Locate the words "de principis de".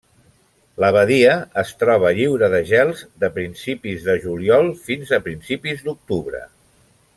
3.25-4.17